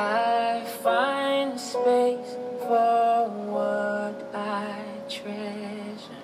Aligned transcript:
I 0.00 0.64
find 0.84 1.58
space 1.58 2.36
for 2.60 3.28
what 3.50 4.32
I 4.32 4.80
treasure. 5.08 6.22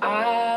I 0.00 0.49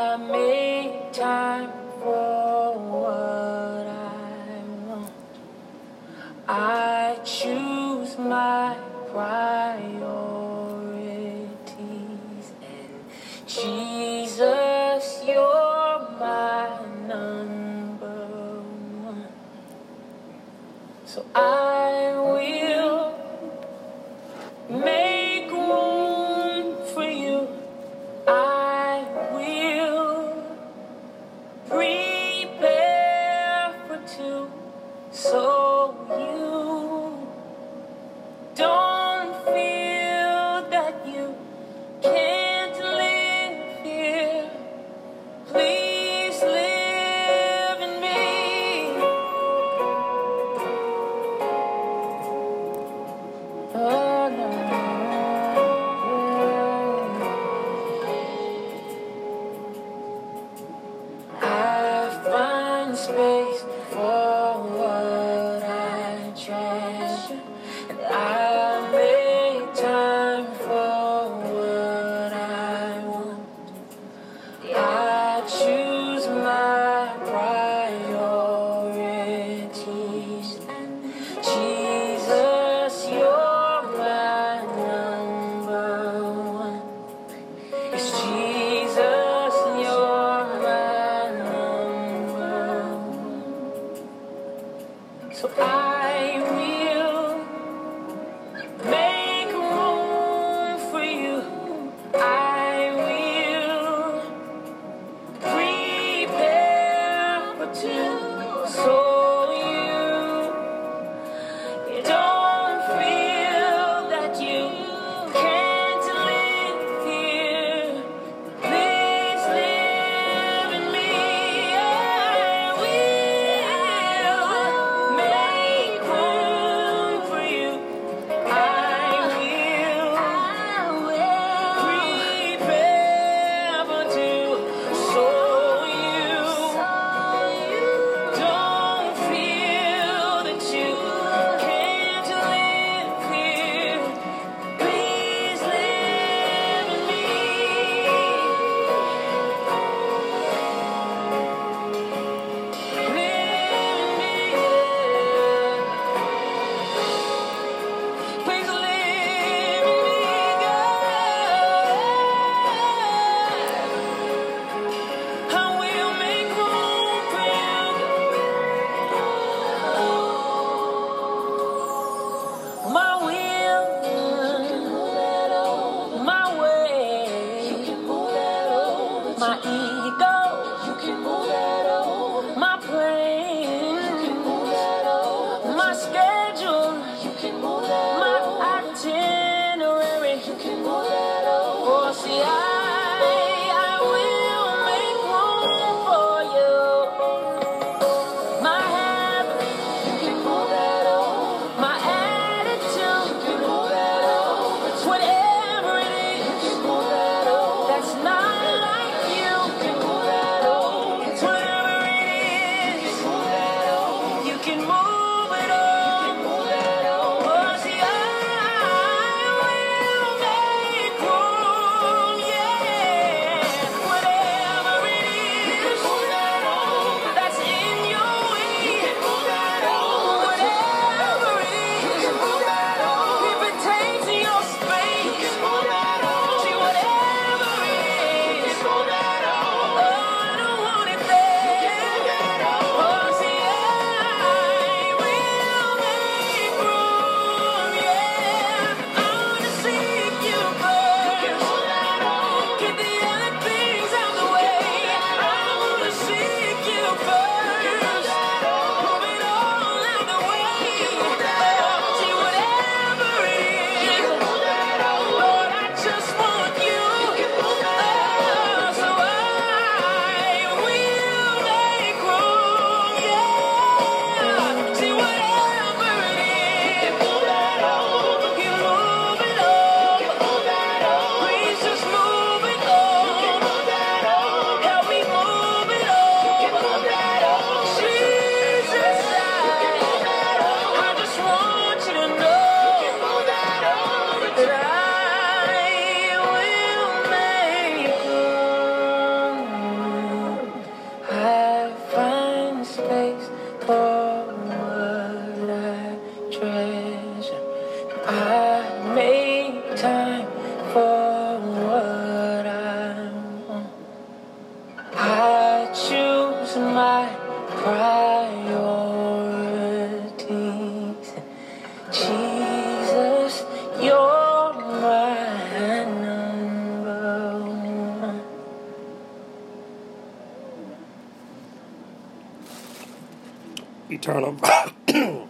Eternal, 334.23 334.57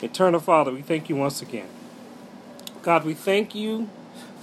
Eternal 0.00 0.40
Father, 0.40 0.72
we 0.72 0.80
thank 0.80 1.10
you 1.10 1.16
once 1.16 1.42
again. 1.42 1.68
God, 2.80 3.04
we 3.04 3.12
thank 3.12 3.54
you 3.54 3.90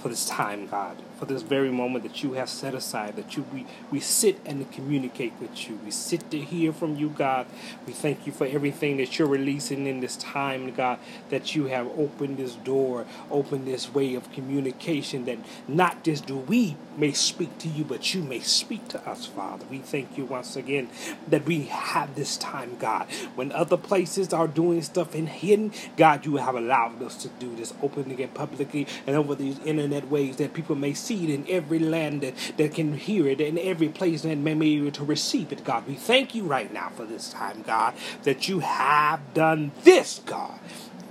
for 0.00 0.08
this 0.08 0.28
time, 0.28 0.68
God, 0.68 0.96
for 1.18 1.26
this 1.26 1.42
very 1.42 1.70
moment 1.70 2.04
that 2.04 2.22
you 2.22 2.34
have 2.34 2.48
set 2.48 2.74
aside, 2.74 3.16
that 3.16 3.36
you 3.36 3.44
we, 3.52 3.66
we 3.90 4.00
sit 4.00 4.38
and 4.44 4.70
communicate 4.72 5.32
with 5.40 5.68
you. 5.68 5.78
We 5.84 5.90
sit 5.90 6.30
to 6.30 6.38
hear 6.38 6.72
from 6.72 6.96
you, 6.96 7.08
God. 7.08 7.46
We 7.86 7.92
thank 7.92 8.26
you 8.26 8.32
for 8.32 8.46
everything 8.46 8.98
that 8.98 9.18
you're 9.18 9.28
releasing 9.28 9.86
in 9.86 10.00
this 10.00 10.16
time, 10.16 10.72
God, 10.74 10.98
that 11.30 11.54
you 11.54 11.66
have 11.66 11.86
opened 11.98 12.36
this 12.36 12.54
door, 12.54 13.06
opened 13.30 13.66
this 13.66 13.92
way 13.94 14.14
of 14.14 14.30
communication, 14.32 15.24
that 15.24 15.38
not 15.66 16.04
just 16.04 16.26
do 16.26 16.36
we 16.36 16.76
may 16.96 17.12
speak 17.12 17.56
to 17.58 17.68
you, 17.68 17.84
but 17.84 18.14
you 18.14 18.22
may 18.22 18.40
speak 18.40 18.88
to 18.88 19.08
us, 19.08 19.26
Father. 19.26 19.64
We 19.70 19.78
thank 19.78 20.16
you 20.16 20.24
once 20.24 20.56
again 20.56 20.88
that 21.28 21.44
we 21.44 21.64
have 21.64 22.14
this 22.14 22.36
time, 22.36 22.76
God. 22.78 23.06
When 23.34 23.52
other 23.52 23.76
places 23.76 24.32
are 24.32 24.48
doing 24.48 24.82
stuff 24.82 25.14
in 25.14 25.26
hidden, 25.26 25.72
God, 25.96 26.26
you 26.26 26.36
have 26.36 26.54
allowed 26.54 27.02
us 27.02 27.16
to 27.22 27.28
do 27.28 27.54
this 27.54 27.72
openly 27.82 28.22
and 28.22 28.32
publicly 28.32 28.86
and 29.06 29.16
over 29.16 29.34
these 29.34 29.58
internet 29.60 30.08
ways 30.08 30.36
that 30.36 30.54
people 30.54 30.74
may 30.76 30.94
see 30.94 31.05
it 31.14 31.30
in 31.30 31.46
every 31.48 31.78
land 31.78 32.20
that, 32.22 32.34
that 32.56 32.74
can 32.74 32.94
hear 32.96 33.26
it, 33.26 33.40
in 33.40 33.58
every 33.58 33.88
place 33.88 34.22
that 34.22 34.36
may 34.36 34.54
be 34.54 34.78
able 34.78 34.90
to 34.92 35.04
receive 35.04 35.52
it, 35.52 35.64
God. 35.64 35.86
We 35.86 35.94
thank 35.94 36.34
you 36.34 36.44
right 36.44 36.72
now 36.72 36.90
for 36.90 37.04
this 37.04 37.30
time, 37.30 37.62
God, 37.62 37.94
that 38.24 38.48
you 38.48 38.60
have 38.60 39.20
done 39.34 39.72
this, 39.84 40.20
God, 40.26 40.58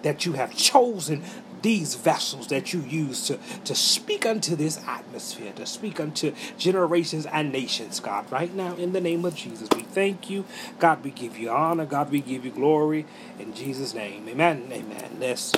that 0.04 0.26
you 0.26 0.34
have 0.34 0.56
chosen 0.56 1.24
these 1.66 1.96
vessels 1.96 2.50
that 2.50 2.74
you 2.74 2.82
use 2.82 3.26
to, 3.26 3.40
to 3.64 3.74
speak 3.74 4.24
unto 4.24 4.56
this 4.56 4.80
atmosphere, 4.86 5.52
to 5.54 5.66
speak 5.66 6.00
unto 6.00 6.32
generations 6.60 7.26
and 7.26 7.52
nations, 7.52 8.00
God. 8.00 8.32
Right 8.32 8.54
now, 8.54 8.76
in 8.76 8.94
the 8.94 9.02
name 9.02 9.26
of 9.26 9.36
Jesus, 9.36 9.68
we 9.76 9.82
thank 9.82 10.30
you. 10.30 10.46
God, 10.78 11.04
we 11.04 11.10
give 11.10 11.40
you 11.40 11.50
honor. 11.50 11.88
God, 11.88 12.12
we 12.12 12.22
give 12.22 12.46
you 12.46 12.52
glory. 12.52 13.08
In 13.40 13.56
Jesus' 13.56 13.96
name, 13.96 14.30
amen. 14.30 14.68
Amen. 14.72 15.18
This 15.18 15.54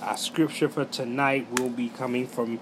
uh, 0.00 0.14
scripture 0.14 0.68
for 0.68 0.84
tonight 0.84 1.48
will 1.58 1.70
be 1.70 1.88
coming 1.88 2.28
from 2.28 2.60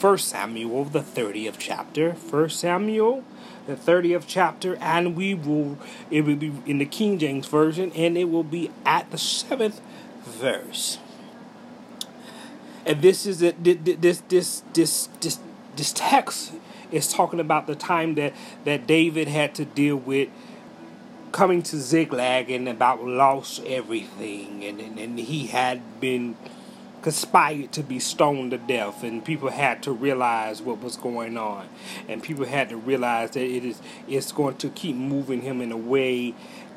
1 0.00 0.18
Samuel, 0.18 0.84
the 0.84 1.00
30th 1.00 1.56
chapter. 1.58 2.12
1 2.12 2.48
Samuel, 2.50 3.24
the 3.66 3.76
30th 3.76 4.24
chapter, 4.26 4.76
and 4.76 5.16
we 5.16 5.34
will, 5.34 5.78
it 6.10 6.22
will 6.22 6.36
be 6.36 6.52
in 6.66 6.78
the 6.78 6.84
King 6.84 7.18
James 7.18 7.46
Version, 7.46 7.92
and 7.92 8.18
it 8.18 8.24
will 8.24 8.44
be 8.44 8.70
at 8.84 9.10
the 9.10 9.18
seventh 9.18 9.80
verse. 10.24 10.98
And 12.86 13.00
this 13.00 13.24
is 13.24 13.42
a, 13.42 13.52
this 13.52 14.22
this 14.28 14.62
this 14.72 15.08
this 15.20 15.38
this 15.74 15.92
text 15.94 16.52
is 16.92 17.10
talking 17.10 17.40
about 17.40 17.66
the 17.66 17.74
time 17.74 18.14
that 18.16 18.34
that 18.64 18.86
David 18.86 19.28
had 19.28 19.54
to 19.54 19.64
deal 19.64 19.96
with 19.96 20.28
coming 21.32 21.62
to 21.62 21.78
Ziklag 21.78 22.50
and 22.50 22.68
about 22.68 23.02
lost 23.02 23.64
everything, 23.64 24.64
and 24.64 24.80
and, 24.80 24.98
and 24.98 25.18
he 25.18 25.46
had 25.46 25.98
been 25.98 26.36
conspired 27.04 27.70
to 27.70 27.82
be 27.82 27.98
stoned 27.98 28.50
to 28.50 28.56
death 28.56 29.04
and 29.04 29.22
people 29.22 29.50
had 29.50 29.82
to 29.82 29.92
realize 29.92 30.62
what 30.62 30.80
was 30.80 30.96
going 30.96 31.36
on. 31.36 31.68
And 32.08 32.22
people 32.22 32.46
had 32.46 32.70
to 32.70 32.78
realize 32.78 33.32
that 33.32 33.44
it 33.44 33.62
is 33.62 33.82
it's 34.08 34.32
going 34.32 34.56
to 34.56 34.70
keep 34.70 34.96
moving 34.96 35.42
him 35.42 35.60
in 35.60 35.70
a 35.70 35.76
way 35.76 36.34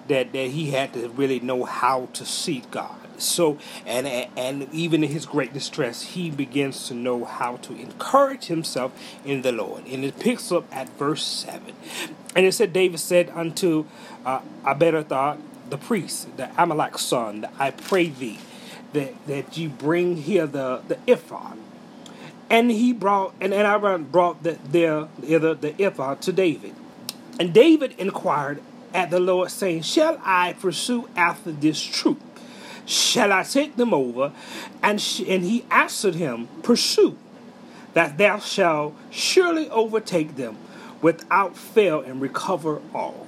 that 0.10 0.34
that 0.34 0.50
he 0.50 0.72
had 0.72 0.92
to 0.96 1.08
really 1.08 1.40
know 1.40 1.64
how 1.64 2.10
to 2.12 2.26
seek 2.26 2.70
God. 2.72 2.98
So 3.18 3.58
and 3.86 4.06
and 4.06 4.68
even 4.74 5.02
in 5.02 5.12
his 5.12 5.26
great 5.26 5.54
distress 5.54 6.02
he 6.02 6.30
begins 6.30 6.90
to 6.90 6.94
know 6.94 7.24
how 7.24 7.56
to 7.58 7.74
encourage 7.74 8.48
himself 8.48 8.92
in 9.24 9.44
the 9.44 9.54
lord. 9.54 9.86
And 9.88 10.04
it 10.04 10.20
picks 10.20 10.52
up 10.52 10.66
at 10.76 10.90
verse 11.00 11.24
7 11.24 11.72
and 12.36 12.46
it 12.46 12.52
said 12.52 12.74
david 12.74 13.00
said 13.00 13.30
unto 13.30 13.86
uh, 14.26 14.42
abiathar 14.66 15.38
the 15.70 15.78
priest 15.78 16.36
the 16.38 16.50
amalek's 16.62 17.02
son 17.02 17.46
i 17.58 17.72
pray 17.72 18.10
thee 18.10 18.38
that 18.94 19.14
that 19.28 19.58
you 19.58 19.70
bring 19.70 20.18
here 20.18 20.48
the 20.48 20.82
the 20.88 20.98
ephod 21.08 21.58
and 22.50 22.72
he 22.72 22.94
brought 22.94 23.34
and, 23.42 23.54
and 23.54 23.68
Aaron 23.68 24.06
brought 24.06 24.44
the 24.44 24.58
the 24.72 25.08
the, 25.20 25.54
the 25.54 25.82
ephod 25.82 26.22
to 26.22 26.32
david 26.32 26.74
and 27.40 27.54
david 27.54 27.94
inquired 27.98 28.62
at 28.94 29.10
the 29.10 29.20
lord 29.20 29.52
saying 29.52 29.82
shall 29.82 30.20
i 30.24 30.54
pursue 30.54 31.10
after 31.16 31.52
this 31.52 31.82
troop 31.82 32.22
Shall 32.88 33.34
I 33.34 33.44
take 33.44 33.76
them 33.76 33.94
over? 33.94 34.32
And, 34.82 35.02
sh- 35.02 35.24
and 35.28 35.44
he 35.44 35.66
answered 35.70 36.16
him, 36.16 36.48
Pursue, 36.64 37.18
that 37.94 38.18
thou 38.18 38.40
shalt 38.40 38.96
surely 39.12 39.70
overtake 39.70 40.38
them 40.38 40.58
without 41.02 41.58
fail 41.58 42.00
and 42.00 42.22
recover 42.22 42.82
all. 42.96 43.27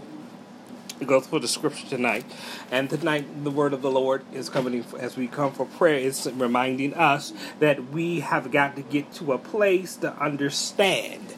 We 0.99 1.05
go 1.05 1.21
through 1.21 1.39
the 1.39 1.47
scripture 1.47 1.87
tonight, 1.87 2.25
and 2.71 2.89
tonight 2.89 3.45
the 3.45 3.51
word 3.51 3.71
of 3.71 3.81
the 3.81 3.89
Lord 3.89 4.23
is 4.33 4.49
coming 4.49 4.83
as 4.99 5.15
we 5.15 5.27
come 5.27 5.53
for 5.53 5.65
prayer. 5.65 5.95
It's 5.95 6.27
reminding 6.27 6.93
us 6.93 7.31
that 7.59 7.91
we 7.91 8.19
have 8.19 8.51
got 8.51 8.75
to 8.75 8.81
get 8.81 9.13
to 9.13 9.31
a 9.31 9.37
place 9.37 9.95
to 9.97 10.13
understand 10.21 11.35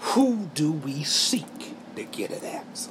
who 0.00 0.48
do 0.54 0.72
we 0.72 1.04
seek 1.04 1.74
to 1.96 2.04
get 2.04 2.30
an 2.30 2.44
answer. 2.44 2.90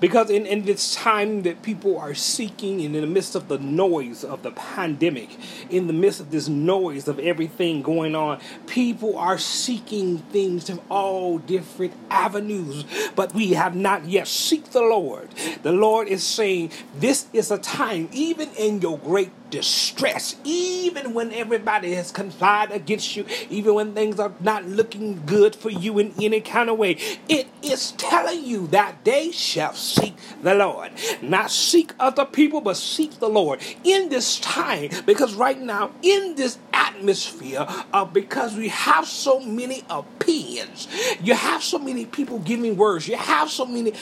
Because 0.00 0.30
in, 0.30 0.46
in 0.46 0.64
this 0.64 0.94
time 0.94 1.42
that 1.42 1.62
people 1.62 1.98
are 1.98 2.14
seeking, 2.14 2.80
and 2.82 2.94
in 2.94 3.00
the 3.00 3.08
midst 3.08 3.34
of 3.34 3.48
the 3.48 3.58
noise 3.58 4.24
of 4.24 4.42
the 4.42 4.52
pandemic, 4.52 5.36
in 5.70 5.86
the 5.86 5.92
midst 5.92 6.20
of 6.20 6.30
this 6.30 6.48
noise 6.48 7.08
of 7.08 7.18
everything 7.18 7.82
going 7.82 8.14
on, 8.14 8.40
people 8.66 9.18
are 9.18 9.38
seeking 9.38 10.18
things 10.18 10.68
from 10.68 10.80
all 10.88 11.38
different 11.38 11.94
avenues. 12.10 12.84
But 13.16 13.34
we 13.34 13.52
have 13.52 13.74
not 13.74 14.04
yet 14.04 14.28
seek 14.28 14.70
the 14.70 14.82
Lord. 14.82 15.28
The 15.62 15.72
Lord 15.72 16.08
is 16.08 16.22
saying, 16.22 16.70
This 16.94 17.26
is 17.32 17.50
a 17.50 17.58
time, 17.58 18.08
even 18.12 18.50
in 18.56 18.80
your 18.80 18.98
great 18.98 19.47
distress, 19.50 20.36
even 20.44 21.14
when 21.14 21.32
everybody 21.32 21.94
has 21.94 22.10
conspired 22.10 22.70
against 22.70 23.16
you, 23.16 23.24
even 23.50 23.74
when 23.74 23.94
things 23.94 24.18
are 24.20 24.32
not 24.40 24.64
looking 24.64 25.24
good 25.26 25.54
for 25.54 25.70
you 25.70 25.98
in 25.98 26.12
any 26.20 26.40
kind 26.40 26.68
of 26.70 26.78
way, 26.78 26.98
it 27.28 27.48
is 27.62 27.92
telling 27.92 28.44
you 28.44 28.66
that 28.68 29.04
they 29.04 29.30
shall 29.30 29.74
seek 29.74 30.14
the 30.42 30.54
Lord. 30.54 30.92
Not 31.22 31.50
seek 31.50 31.92
other 31.98 32.24
people, 32.24 32.60
but 32.60 32.76
seek 32.76 33.18
the 33.18 33.28
Lord 33.28 33.60
in 33.84 34.08
this 34.08 34.38
time. 34.40 34.90
Because 35.06 35.34
right 35.34 35.58
now, 35.60 35.90
in 36.02 36.34
this 36.34 36.58
atmosphere, 36.72 37.66
uh, 37.92 38.04
because 38.04 38.56
we 38.56 38.68
have 38.68 39.06
so 39.06 39.40
many 39.40 39.84
opinions, 39.90 40.88
you 41.22 41.34
have 41.34 41.62
so 41.62 41.78
many 41.78 42.06
people 42.06 42.38
giving 42.40 42.76
words, 42.76 43.08
you 43.08 43.16
have 43.16 43.50
so 43.50 43.66
many 43.66 43.92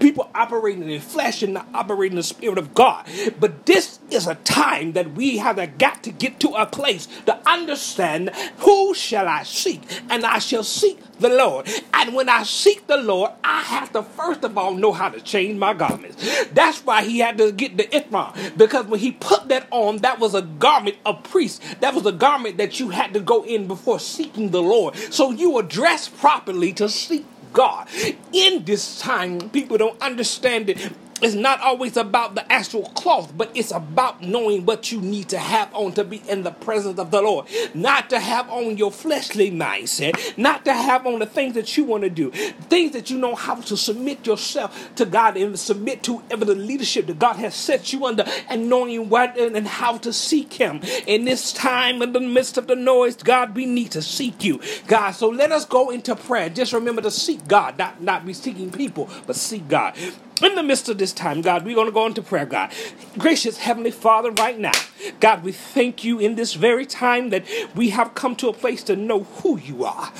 people 0.00 0.30
operating 0.34 0.90
in 0.90 1.00
flesh 1.00 1.42
and 1.42 1.54
not 1.54 1.68
operating 1.74 2.12
in 2.12 2.16
the 2.16 2.22
spirit 2.22 2.58
of 2.58 2.74
God. 2.74 3.06
But 3.38 3.66
this 3.66 4.00
is 4.10 4.26
a 4.26 4.34
time 4.36 4.92
that 4.92 5.12
we 5.12 5.38
have 5.38 5.60
got 5.78 6.02
to 6.02 6.10
get 6.10 6.40
to 6.40 6.48
a 6.50 6.66
place 6.66 7.06
to 7.26 7.38
understand 7.48 8.30
who 8.58 8.94
shall 8.94 9.28
I 9.28 9.44
seek, 9.44 9.82
and 10.08 10.24
I 10.24 10.38
shall 10.38 10.64
seek 10.64 10.98
the 11.18 11.28
Lord. 11.28 11.68
And 11.92 12.14
when 12.14 12.28
I 12.28 12.42
seek 12.42 12.86
the 12.86 12.96
Lord, 12.96 13.30
I 13.44 13.60
have 13.60 13.92
to 13.92 14.02
first 14.02 14.42
of 14.42 14.56
all 14.56 14.74
know 14.74 14.92
how 14.92 15.10
to 15.10 15.20
change 15.20 15.58
my 15.58 15.74
garments. 15.74 16.48
That's 16.52 16.84
why 16.84 17.04
he 17.04 17.18
had 17.18 17.38
to 17.38 17.52
get 17.52 17.76
the 17.76 17.94
ephod, 17.94 18.36
because 18.56 18.86
when 18.86 19.00
he 19.00 19.12
put 19.12 19.48
that 19.48 19.68
on, 19.70 19.98
that 19.98 20.18
was 20.18 20.34
a 20.34 20.42
garment 20.42 20.96
of 21.04 21.22
priest. 21.24 21.62
That 21.80 21.94
was 21.94 22.06
a 22.06 22.12
garment 22.12 22.56
that 22.56 22.80
you 22.80 22.88
had 22.88 23.12
to 23.14 23.20
go 23.20 23.44
in 23.44 23.66
before 23.66 24.00
seeking 24.00 24.50
the 24.50 24.62
Lord. 24.62 24.96
So 24.96 25.30
you 25.30 25.52
were 25.52 25.62
dressed 25.62 26.16
properly 26.16 26.72
to 26.74 26.88
seek 26.88 27.26
God. 27.52 27.88
In 28.32 28.64
this 28.64 29.00
time, 29.00 29.50
people 29.50 29.78
don't 29.78 30.00
understand 30.00 30.70
it 30.70 30.92
it's 31.22 31.34
not 31.34 31.60
always 31.60 31.96
about 31.96 32.34
the 32.34 32.50
actual 32.50 32.84
cloth, 32.90 33.32
but 33.36 33.50
it's 33.54 33.70
about 33.70 34.22
knowing 34.22 34.64
what 34.64 34.90
you 34.90 35.00
need 35.00 35.28
to 35.30 35.38
have 35.38 35.72
on 35.74 35.92
to 35.92 36.04
be 36.04 36.22
in 36.28 36.42
the 36.42 36.50
presence 36.50 36.98
of 36.98 37.10
the 37.10 37.20
Lord. 37.22 37.46
Not 37.74 38.10
to 38.10 38.20
have 38.20 38.48
on 38.50 38.76
your 38.76 38.90
fleshly 38.90 39.50
mindset, 39.50 40.38
not 40.38 40.64
to 40.64 40.72
have 40.72 41.06
on 41.06 41.18
the 41.18 41.26
things 41.26 41.54
that 41.54 41.76
you 41.76 41.84
want 41.84 42.04
to 42.04 42.10
do, 42.10 42.30
things 42.30 42.92
that 42.92 43.10
you 43.10 43.18
know 43.18 43.34
how 43.34 43.56
to 43.56 43.76
submit 43.76 44.26
yourself 44.26 44.94
to 44.96 45.04
God 45.04 45.36
and 45.36 45.58
submit 45.58 46.02
to 46.04 46.22
ever 46.30 46.44
the 46.44 46.54
leadership 46.54 47.06
that 47.06 47.18
God 47.18 47.36
has 47.36 47.54
set 47.54 47.92
you 47.92 48.06
under, 48.06 48.24
and 48.48 48.68
knowing 48.68 49.08
what 49.08 49.38
and 49.38 49.66
how 49.66 49.98
to 49.98 50.12
seek 50.12 50.54
Him. 50.54 50.80
In 51.06 51.24
this 51.24 51.52
time, 51.52 52.02
in 52.02 52.12
the 52.12 52.20
midst 52.20 52.58
of 52.58 52.66
the 52.66 52.76
noise, 52.76 53.16
God, 53.16 53.54
we 53.54 53.66
need 53.66 53.90
to 53.92 54.02
seek 54.02 54.42
you, 54.44 54.60
God. 54.86 55.12
So 55.12 55.28
let 55.28 55.52
us 55.52 55.64
go 55.64 55.90
into 55.90 56.16
prayer. 56.16 56.48
Just 56.48 56.72
remember 56.72 57.02
to 57.02 57.10
seek 57.10 57.46
God, 57.46 57.78
not, 57.78 58.02
not 58.02 58.26
be 58.26 58.32
seeking 58.32 58.70
people, 58.70 59.08
but 59.26 59.36
seek 59.36 59.68
God. 59.68 59.94
In 60.42 60.54
the 60.54 60.62
midst 60.62 60.88
of 60.88 60.98
this 60.98 61.12
time, 61.12 61.42
God, 61.42 61.64
we're 61.64 61.74
going 61.74 61.86
to 61.86 61.92
go 61.92 62.06
into 62.06 62.22
prayer, 62.22 62.46
God. 62.46 62.72
Gracious 63.18 63.58
Heavenly 63.58 63.90
Father, 63.90 64.30
right 64.32 64.58
now, 64.58 64.72
God, 65.20 65.44
we 65.44 65.52
thank 65.52 66.04
you 66.04 66.18
in 66.18 66.34
this 66.36 66.54
very 66.54 66.86
time 66.86 67.30
that 67.30 67.44
we 67.74 67.90
have 67.90 68.14
come 68.14 68.36
to 68.36 68.48
a 68.48 68.52
place 68.52 68.82
to 68.84 68.96
know 68.96 69.24
who 69.24 69.58
you 69.58 69.84
are 69.84 70.12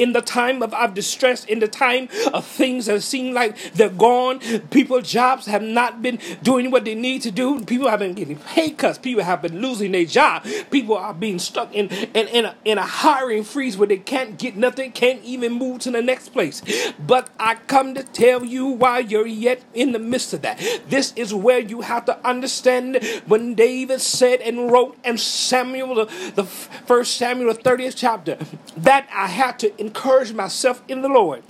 in 0.00 0.14
the 0.14 0.22
time 0.22 0.62
of 0.62 0.72
our 0.72 0.88
distress, 0.88 1.44
in 1.44 1.58
the 1.58 1.68
time 1.68 2.08
of 2.32 2.46
things 2.46 2.86
that 2.86 3.02
seem 3.02 3.34
like 3.34 3.56
they're 3.74 3.90
gone. 3.90 4.40
People's 4.70 5.10
jobs 5.10 5.44
have 5.46 5.62
not 5.62 6.00
been 6.00 6.18
doing 6.42 6.70
what 6.70 6.86
they 6.86 6.94
need 6.94 7.20
to 7.22 7.30
do. 7.30 7.62
People 7.66 7.88
have 7.88 7.98
been 7.98 8.14
getting 8.14 8.38
pay 8.38 8.70
cuts. 8.70 8.96
People 8.96 9.22
have 9.22 9.42
been 9.42 9.60
losing 9.60 9.92
their 9.92 10.06
job. 10.06 10.44
People 10.70 10.96
are 10.96 11.12
being 11.12 11.38
stuck 11.38 11.74
in, 11.74 11.88
in, 11.88 12.28
in, 12.28 12.44
a, 12.46 12.54
in 12.64 12.78
a 12.78 12.82
hiring 12.82 13.44
freeze 13.44 13.76
where 13.76 13.88
they 13.88 13.98
can't 13.98 14.38
get 14.38 14.56
nothing, 14.56 14.90
can't 14.92 15.22
even 15.22 15.52
move 15.52 15.80
to 15.80 15.90
the 15.90 16.00
next 16.00 16.30
place. 16.30 16.62
But 16.98 17.28
I 17.38 17.56
come 17.56 17.94
to 17.94 18.02
tell 18.02 18.42
you 18.44 18.66
while 18.68 19.02
you're 19.02 19.26
yet 19.26 19.59
in 19.74 19.92
the 19.92 19.98
midst 19.98 20.32
of 20.32 20.42
that. 20.42 20.58
This 20.88 21.12
is 21.16 21.32
where 21.32 21.58
you 21.58 21.82
have 21.82 22.04
to 22.06 22.26
understand 22.26 22.98
when 23.26 23.54
David 23.54 24.00
said 24.00 24.40
and 24.40 24.70
wrote 24.70 24.96
and 25.04 25.18
Samuel, 25.18 25.94
the, 25.94 26.32
the 26.34 26.44
first 26.44 27.16
Samuel, 27.16 27.52
the 27.54 27.60
30th 27.60 27.94
chapter, 27.96 28.38
that 28.76 29.08
I 29.12 29.28
had 29.28 29.58
to 29.60 29.80
encourage 29.80 30.32
myself 30.32 30.82
in 30.88 31.02
the 31.02 31.08
Lord. 31.08 31.42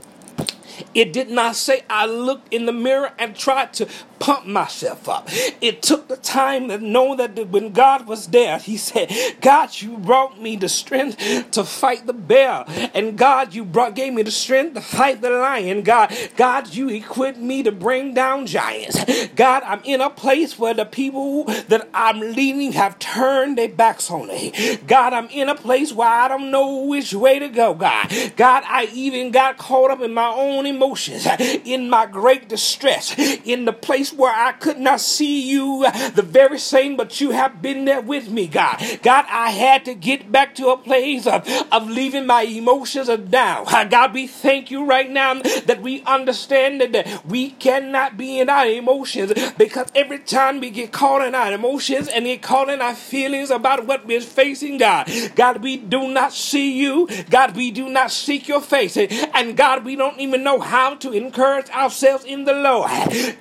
It 0.95 1.13
did 1.13 1.31
not 1.31 1.57
say 1.57 1.83
I 1.91 2.07
looked 2.07 2.53
in 2.53 2.67
the 2.67 2.73
mirror 2.73 3.13
and 3.19 3.37
tried 3.37 3.73
to 3.75 3.89
pump 4.21 4.47
myself 4.47 5.09
up. 5.09 5.29
It 5.61 5.83
took 5.83 6.07
the 6.07 6.17
time 6.17 6.69
to 6.69 6.79
know 6.79 7.17
that 7.17 7.49
when 7.49 7.73
God 7.73 8.07
was 8.07 8.29
there, 8.29 8.59
He 8.59 8.77
said, 8.77 9.11
God, 9.41 9.71
you 9.81 9.99
brought 9.99 10.41
me 10.41 10.55
the 10.55 10.69
strength 10.69 11.51
to 11.53 11.65
fight 11.65 12.07
the 12.07 12.13
bear. 12.13 12.65
And 12.95 13.19
God, 13.19 13.55
you 13.55 13.65
brought 13.65 13.97
gave 13.97 14.13
me 14.13 14.23
the 14.23 14.31
strength 14.31 14.75
to 14.75 14.81
fight 14.81 15.23
the 15.23 15.31
lion. 15.31 15.83
God, 15.83 16.15
God, 16.37 16.73
you 16.75 16.89
equipped 16.91 17.39
me 17.39 17.63
to 17.63 17.73
bring 17.73 18.15
down 18.15 18.47
giants. 18.47 19.03
God, 19.35 19.63
I'm 19.65 19.83
in 19.85 20.01
a 20.01 20.11
place 20.11 20.59
where 20.59 20.75
the 20.75 20.85
people 20.85 21.45
that 21.45 21.89
I'm 21.95 22.21
leading 22.21 22.73
have 22.73 22.99
turned 22.99 23.59
their 23.59 23.69
backs 23.69 24.11
on 24.11 24.29
me. 24.29 24.79
God, 24.87 25.15
I'm 25.15 25.29
in 25.31 25.49
a 25.49 25.55
place 25.55 25.93
where 25.93 26.09
I 26.09 26.29
don't 26.29 26.51
know 26.51 26.85
which 26.85 27.15
way 27.15 27.39
to 27.39 27.49
go, 27.49 27.75
God. 27.75 28.13
God, 28.37 28.65
I 28.67 28.89
even 28.93 29.31
got 29.31 29.57
caught 29.57 29.91
up 29.91 30.03
in 30.03 30.13
my 30.13 30.29
own 30.29 30.67
emotions, 30.67 31.27
in 31.65 31.89
my 31.89 32.05
great 32.05 32.49
distress, 32.49 33.15
in 33.19 33.65
the 33.65 33.73
place 33.73 34.10
place 34.11 34.19
where 34.19 34.35
I 34.35 34.53
could 34.53 34.79
not 34.79 35.01
see 35.01 35.49
you 35.49 35.87
the 36.15 36.23
very 36.23 36.59
same, 36.59 36.97
but 36.97 37.21
you 37.21 37.31
have 37.31 37.63
been 37.63 37.85
there 37.85 38.01
with 38.01 38.31
me, 38.31 38.47
God. 38.47 38.79
God, 39.03 39.25
I 39.29 39.51
had 39.51 39.85
to 39.87 39.95
get 39.95 40.31
back 40.31 40.55
to 40.57 40.69
a 40.69 40.77
place 40.77 41.27
of, 41.27 41.49
of 41.73 41.89
leaving 41.89 42.27
my 42.27 42.43
emotions 42.43 43.09
down. 43.31 43.67
God, 43.89 44.15
we 44.15 44.27
thank 44.27 44.71
you 44.71 44.85
right 44.85 45.11
now 45.11 45.35
that 45.35 45.81
we 45.83 46.03
understand 46.05 46.81
that 46.81 47.25
we 47.27 47.51
cannot 47.51 48.17
be 48.17 48.41
in 48.41 48.49
our 48.49 48.67
emotions 48.67 49.33
because 49.57 49.89
every 49.95 50.19
time 50.19 50.61
we 50.61 50.71
get 50.71 50.93
caught 50.93 51.27
in 51.27 51.35
our 51.35 51.53
emotions 51.53 52.09
and 52.09 52.25
get 52.25 52.43
caught 52.43 52.69
in 52.69 52.81
our 52.81 52.95
feelings 52.95 53.51
about 53.51 53.87
what 53.87 54.07
we're 54.07 54.21
facing, 54.21 54.79
God, 54.79 55.11
God, 55.35 55.63
we 55.63 55.77
do 55.77 56.09
not 56.09 56.33
see 56.33 56.79
you. 56.79 57.09
God, 57.31 57.57
we 57.57 57.71
do 57.71 57.89
not 57.89 58.11
seek 58.11 58.49
your 58.49 58.61
face. 58.61 58.97
And 58.97 59.57
God, 59.57 59.85
we 59.85 59.97
don't 59.97 60.19
even 60.19 60.43
know 60.43 60.61
how 60.61 60.95
to 60.97 61.13
encourage 61.13 61.71
ourselves 61.71 62.25
in 62.25 62.45
the 62.45 62.53
Lord. 62.53 62.91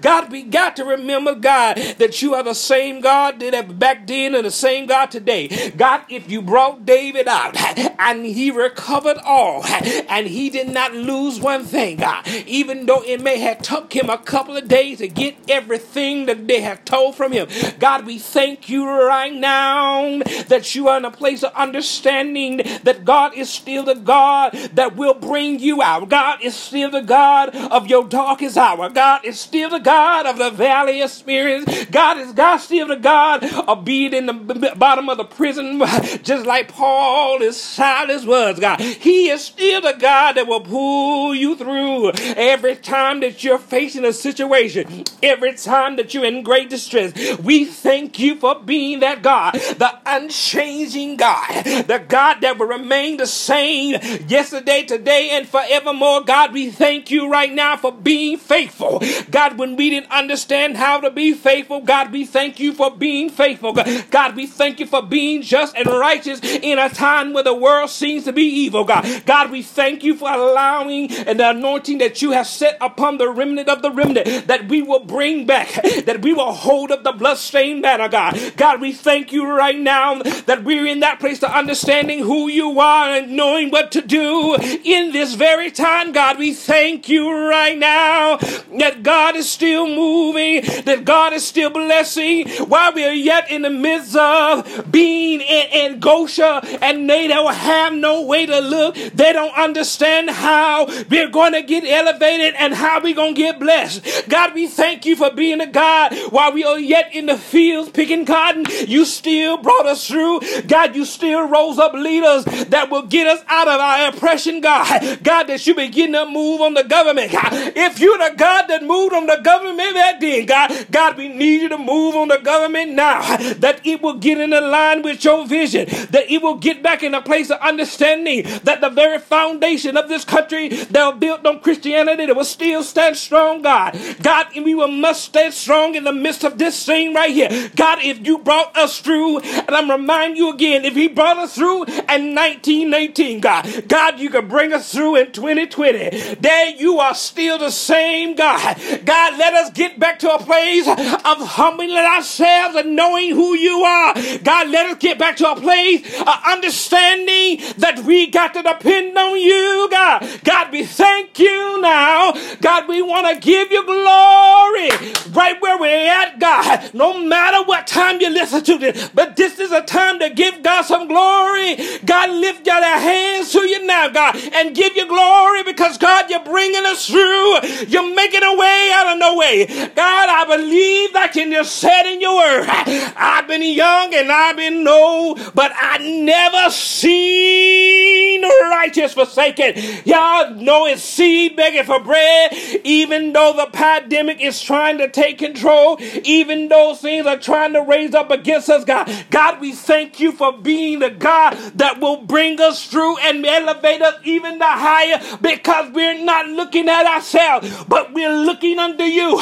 God, 0.01 0.31
we 0.31 0.43
got 0.59 0.75
to 0.75 0.83
remember, 0.83 1.35
God, 1.35 1.77
that 1.99 2.21
you 2.21 2.35
are 2.35 2.43
the 2.43 2.53
same 2.53 2.99
God 2.99 3.39
that 3.39 3.79
back 3.79 4.05
then 4.05 4.35
and 4.35 4.43
the 4.45 4.51
same 4.51 4.87
God 4.87 5.09
today. 5.09 5.71
God, 5.71 6.01
if 6.09 6.29
you 6.29 6.41
brought 6.41 6.85
David 6.85 7.29
out 7.29 7.55
and 7.97 8.25
he 8.25 8.51
recovered 8.51 9.17
all 9.19 9.63
and 9.65 10.27
he 10.27 10.49
did 10.49 10.67
not 10.67 10.93
lose 10.93 11.39
one 11.39 11.63
thing, 11.63 11.95
God, 11.97 12.27
even 12.45 12.87
though 12.87 13.01
it 13.03 13.21
may 13.21 13.39
have 13.39 13.61
took 13.61 13.95
him 13.95 14.09
a 14.09 14.17
couple 14.17 14.57
of 14.57 14.67
days 14.67 14.97
to 14.97 15.07
get 15.07 15.37
everything 15.47 16.25
that 16.25 16.45
they 16.45 16.59
have 16.59 16.83
told 16.83 17.15
from 17.15 17.31
him. 17.31 17.47
God, 17.79 18.05
we 18.05 18.19
thank 18.19 18.67
you 18.67 18.85
right 18.85 19.33
now 19.33 20.19
that 20.47 20.75
you 20.75 20.89
are 20.89 20.97
in 20.97 21.05
a 21.05 21.11
place 21.11 21.41
of 21.41 21.53
understanding 21.53 22.57
that 22.83 23.05
God 23.05 23.33
is 23.33 23.49
still 23.49 23.83
the 23.83 23.95
God 23.95 24.51
that 24.73 24.97
will 24.97 25.13
bring 25.13 25.59
you 25.59 25.81
out. 25.81 26.09
God 26.09 26.41
is 26.43 26.53
still 26.53 26.91
the 26.91 27.01
God 27.01 27.55
of 27.55 27.87
your 27.87 28.05
darkest 28.05 28.57
hour. 28.57 28.89
God 28.89 29.23
is 29.23 29.39
still 29.39 29.69
the 29.69 29.79
God 29.79 30.25
of 30.25 30.37
the 30.37 30.48
valley 30.51 31.01
of 31.01 31.11
spirits. 31.11 31.85
God 31.85 32.17
is 32.17 32.33
God 32.33 32.57
still 32.57 32.87
the 32.87 32.95
God 32.95 33.43
of 33.43 33.85
being 33.85 34.13
in 34.13 34.25
the 34.25 34.73
bottom 34.75 35.09
of 35.09 35.17
the 35.17 35.23
prison, 35.23 35.79
just 36.23 36.45
like 36.45 36.69
Paul 36.69 37.41
is 37.41 37.59
Silas 37.59 38.25
was, 38.25 38.59
God. 38.59 38.79
He 38.79 39.29
is 39.29 39.43
still 39.43 39.81
the 39.81 39.95
God 39.97 40.33
that 40.33 40.47
will 40.47 40.61
pull 40.61 41.35
you 41.35 41.55
through 41.55 42.11
every 42.35 42.75
time 42.75 43.19
that 43.21 43.43
you're 43.43 43.59
facing 43.59 44.05
a 44.05 44.13
situation, 44.13 45.03
every 45.21 45.53
time 45.53 45.95
that 45.97 46.13
you're 46.13 46.25
in 46.25 46.43
great 46.43 46.69
distress. 46.69 47.37
We 47.39 47.65
thank 47.65 48.19
you 48.19 48.35
for 48.35 48.59
being 48.59 48.99
that 49.01 49.21
God, 49.21 49.53
the 49.53 49.93
unchanging 50.05 51.17
God, 51.17 51.63
the 51.63 52.03
God 52.07 52.41
that 52.41 52.57
will 52.57 52.67
remain 52.67 53.17
the 53.17 53.27
same 53.27 53.99
yesterday, 54.27 54.83
today, 54.83 55.29
and 55.31 55.47
forevermore. 55.47 56.23
God, 56.23 56.53
we 56.53 56.71
thank 56.71 57.11
you 57.11 57.29
right 57.29 57.51
now 57.51 57.77
for 57.77 57.91
being 57.91 58.37
faithful. 58.37 59.01
God, 59.29 59.57
when 59.57 59.75
we 59.75 59.89
didn't 59.89 60.11
understand 60.11 60.38
understand 60.39 60.77
how 60.77 61.01
to 61.01 61.11
be 61.11 61.33
faithful. 61.33 61.81
God, 61.81 62.13
we 62.13 62.25
thank 62.25 62.61
you 62.61 62.71
for 62.71 62.89
being 62.89 63.29
faithful. 63.29 63.73
God, 64.09 64.37
we 64.37 64.47
thank 64.47 64.79
you 64.79 64.85
for 64.85 65.01
being 65.01 65.41
just 65.41 65.75
and 65.75 65.85
righteous 65.85 66.39
in 66.41 66.79
a 66.79 66.89
time 66.89 67.33
where 67.33 67.43
the 67.43 67.53
world 67.53 67.89
seems 67.89 68.23
to 68.23 68.31
be 68.31 68.43
evil. 68.43 68.85
God, 68.85 69.23
God, 69.25 69.51
we 69.51 69.61
thank 69.61 70.01
you 70.01 70.15
for 70.15 70.31
allowing 70.31 71.11
and 71.11 71.41
the 71.41 71.49
anointing 71.49 71.97
that 71.97 72.21
you 72.21 72.31
have 72.31 72.47
set 72.47 72.77
upon 72.79 73.17
the 73.17 73.29
remnant 73.29 73.67
of 73.67 73.81
the 73.81 73.91
remnant 73.91 74.47
that 74.47 74.69
we 74.69 74.81
will 74.81 75.01
bring 75.03 75.45
back, 75.45 75.73
that 76.05 76.21
we 76.21 76.33
will 76.33 76.53
hold 76.53 76.89
up 76.89 77.03
the 77.03 77.11
bloodstained 77.11 77.81
banner, 77.81 78.07
God. 78.07 78.53
God, 78.55 78.79
we 78.79 78.93
thank 78.93 79.33
you 79.33 79.45
right 79.45 79.77
now 79.77 80.21
that 80.23 80.63
we're 80.63 80.85
in 80.85 81.01
that 81.01 81.19
place 81.19 81.39
to 81.39 81.53
understanding 81.53 82.19
who 82.19 82.47
you 82.47 82.79
are 82.79 83.09
and 83.09 83.35
knowing 83.35 83.71
what 83.71 83.91
to 83.91 84.01
do 84.01 84.55
in 84.85 85.11
this 85.11 85.33
very 85.33 85.69
time, 85.69 86.13
God. 86.13 86.39
We 86.39 86.53
thank 86.53 87.09
you 87.09 87.29
right 87.29 87.77
now 87.77 88.37
that 88.37 89.03
God 89.03 89.35
is 89.35 89.49
still 89.49 89.85
moving 89.85 90.28
that 90.33 91.03
God 91.05 91.33
is 91.33 91.45
still 91.45 91.69
blessing 91.69 92.49
while 92.67 92.93
we 92.93 93.05
are 93.05 93.13
yet 93.13 93.49
in 93.49 93.61
the 93.61 93.69
midst 93.69 94.15
of 94.15 94.91
being 94.91 95.41
in, 95.41 95.93
in 95.93 95.99
Goshen 95.99 96.59
and 96.81 97.09
they 97.09 97.27
don't 97.27 97.53
have 97.53 97.93
no 97.93 98.23
way 98.23 98.45
to 98.45 98.59
look. 98.59 98.95
They 98.95 99.33
don't 99.33 99.55
understand 99.55 100.29
how 100.29 100.85
we're 101.09 101.29
going 101.29 101.53
to 101.53 101.61
get 101.61 101.83
elevated 101.85 102.55
and 102.57 102.73
how 102.73 103.01
we're 103.01 103.15
going 103.15 103.35
to 103.35 103.41
get 103.41 103.59
blessed. 103.59 104.29
God, 104.29 104.53
we 104.53 104.67
thank 104.67 105.05
you 105.05 105.15
for 105.15 105.31
being 105.31 105.61
a 105.61 105.67
God 105.67 106.13
while 106.29 106.53
we 106.53 106.63
are 106.63 106.79
yet 106.79 107.13
in 107.13 107.25
the 107.25 107.37
fields 107.37 107.89
picking 107.89 108.25
cotton. 108.25 108.65
You 108.87 109.05
still 109.05 109.57
brought 109.57 109.85
us 109.85 110.07
through. 110.07 110.41
God, 110.67 110.95
you 110.95 111.05
still 111.05 111.47
rose 111.47 111.77
up 111.77 111.93
leaders 111.93 112.45
that 112.45 112.89
will 112.89 113.03
get 113.03 113.27
us 113.27 113.43
out 113.47 113.67
of 113.67 113.79
our 113.79 114.09
oppression, 114.09 114.61
God. 114.61 115.23
God, 115.23 115.43
that 115.43 115.65
you 115.65 115.75
begin 115.75 116.13
to 116.13 116.25
move 116.25 116.61
on 116.61 116.73
the 116.73 116.83
government. 116.83 117.31
If 117.33 117.99
you're 117.99 118.17
the 118.17 118.35
God 118.37 118.67
that 118.67 118.83
moved 118.83 119.13
on 119.13 119.25
the 119.25 119.41
government 119.43 119.93
that 119.95 120.18
God. 120.45 120.87
God, 120.91 121.17
we 121.17 121.27
need 121.27 121.61
you 121.61 121.69
to 121.69 121.77
move 121.77 122.15
on 122.15 122.27
the 122.27 122.37
government 122.37 122.91
now, 122.91 123.37
that 123.37 123.85
it 123.85 124.01
will 124.01 124.15
get 124.15 124.39
in 124.39 124.49
line 124.49 125.01
with 125.01 125.23
your 125.23 125.45
vision, 125.47 125.85
that 126.11 126.29
it 126.29 126.41
will 126.41 126.57
get 126.57 126.81
back 126.81 127.03
in 127.03 127.13
a 127.13 127.21
place 127.21 127.49
of 127.49 127.59
understanding 127.59 128.43
that 128.63 128.81
the 128.81 128.89
very 128.89 129.19
foundation 129.19 129.97
of 129.97 130.09
this 130.09 130.25
country 130.25 130.69
that 130.69 131.05
was 131.05 131.19
built 131.19 131.45
on 131.45 131.59
Christianity 131.59 132.25
that 132.25 132.35
will 132.35 132.43
still 132.43 132.83
stand 132.83 133.15
strong, 133.15 133.61
God. 133.61 133.97
God, 134.21 134.47
we 134.55 134.75
will 134.75 134.87
must 134.87 135.25
stand 135.25 135.53
strong 135.53 135.95
in 135.95 136.03
the 136.03 136.13
midst 136.13 136.43
of 136.43 136.57
this 136.57 136.75
scene 136.75 137.13
right 137.13 137.31
here. 137.31 137.69
God, 137.75 137.99
if 138.01 138.25
you 138.25 138.39
brought 138.39 138.75
us 138.75 138.99
through, 138.99 139.39
and 139.39 139.69
I'm 139.69 139.89
remind 139.89 140.37
you 140.37 140.51
again, 140.51 140.85
if 140.85 140.95
He 140.95 141.07
brought 141.07 141.37
us 141.37 141.55
through 141.55 141.83
in 141.83 142.35
1918, 142.35 143.39
God, 143.39 143.87
God, 143.87 144.19
you 144.19 144.29
can 144.29 144.47
bring 144.47 144.73
us 144.73 144.91
through 144.91 145.17
in 145.17 145.31
2020. 145.31 146.35
There 146.35 146.69
you 146.75 146.99
are 146.99 147.13
still 147.13 147.57
the 147.57 147.69
same 147.69 148.35
God. 148.35 148.77
God, 149.05 149.37
let 149.37 149.53
us 149.53 149.69
get 149.71 149.99
back 149.99 150.08
back 150.09 150.17
to 150.17 150.33
a 150.33 150.39
place 150.39 150.87
of 150.87 151.37
humbling 151.47 151.91
ourselves 151.91 152.75
and 152.75 152.95
knowing 152.95 153.29
who 153.29 153.53
you 153.53 153.81
are. 153.81 154.15
God, 154.41 154.69
let 154.69 154.89
us 154.89 154.97
get 154.97 155.19
back 155.19 155.37
to 155.37 155.51
a 155.51 155.55
place 155.55 156.03
of 156.19 156.35
understanding 156.47 157.61
that 157.77 158.01
we 158.07 158.25
got 158.25 158.55
to 158.55 158.63
depend 158.63 159.15
on 159.15 159.39
you, 159.39 159.87
God. 159.91 160.27
God, 160.43 160.71
we 160.71 160.83
thank 160.83 161.37
you 161.37 161.79
now. 161.79 162.33
God, 162.59 162.87
we 162.87 163.03
want 163.03 163.27
to 163.27 163.39
give 163.39 163.71
you 163.71 163.85
glory 163.85 164.89
right 165.29 165.57
where 165.61 165.77
we're 165.77 166.09
at, 166.09 166.39
God. 166.39 166.91
No 166.95 167.23
matter 167.23 167.63
what 167.67 167.85
time 167.85 168.19
you 168.19 168.31
listen 168.31 168.63
to 168.63 168.79
this, 168.79 169.09
but 169.09 169.35
this 169.35 169.59
is 169.59 169.71
a 169.71 169.81
time 169.81 170.17
to 170.21 170.31
give 170.31 170.63
God 170.63 170.85
some 170.85 171.07
glory. 171.07 171.77
God, 172.03 172.31
lift 172.31 172.65
your 172.65 172.81
hands 172.81 173.51
to 173.51 173.59
you 173.59 173.85
now, 173.85 174.09
God, 174.09 174.35
and 174.53 174.75
give 174.75 174.95
you 174.95 175.07
glory 175.07 175.61
because, 175.61 175.99
God, 175.99 176.31
you're 176.31 176.43
bringing 176.43 176.85
us 176.85 177.05
through. 177.05 177.59
You're 177.87 178.15
making 178.15 178.41
a 178.43 178.57
way 178.57 178.89
out 178.93 179.13
of 179.13 179.19
no 179.19 179.37
way. 179.37 179.67
God, 179.99 180.29
I 180.29 180.55
believe 180.55 181.11
that 181.11 181.33
can 181.33 181.51
just 181.51 181.75
said 181.75 182.05
in 182.05 182.21
your 182.21 182.37
word. 182.37 182.67
I've 182.69 183.49
been 183.49 183.61
young 183.61 184.13
and 184.13 184.31
I've 184.31 184.55
been 184.55 184.87
old, 184.87 185.41
but 185.53 185.73
I 185.75 185.97
never 185.97 186.71
seen 186.71 188.41
righteous 188.41 189.13
forsaken. 189.13 189.73
Y'all 190.05 190.51
know 190.51 190.85
it's 190.85 191.03
seed 191.03 191.57
begging 191.57 191.83
for 191.83 191.99
bread. 191.99 192.53
Even 192.85 193.33
though 193.33 193.51
the 193.51 193.69
pandemic 193.73 194.39
is 194.39 194.61
trying 194.61 194.99
to 194.99 195.09
take 195.09 195.37
control, 195.37 195.97
even 196.23 196.69
though 196.69 196.95
things 196.95 197.25
are 197.25 197.37
trying 197.37 197.73
to 197.73 197.81
raise 197.81 198.15
up 198.15 198.31
against 198.31 198.69
us, 198.69 198.85
God. 198.85 199.11
God, 199.29 199.59
we 199.59 199.73
thank 199.73 200.21
you 200.21 200.31
for 200.31 200.53
being 200.53 200.99
the 200.99 201.09
God 201.09 201.55
that 201.75 201.99
will 201.99 202.21
bring 202.21 202.61
us 202.61 202.87
through 202.87 203.17
and 203.17 203.45
elevate 203.45 204.01
us 204.01 204.15
even 204.23 204.59
the 204.59 204.65
higher 204.65 205.19
because 205.41 205.91
we're 205.91 206.23
not 206.23 206.47
looking 206.47 206.87
at 206.87 207.05
ourselves, 207.05 207.83
but 207.89 208.13
we're 208.13 208.33
looking 208.33 208.79
unto 208.79 209.03
you. 209.03 209.37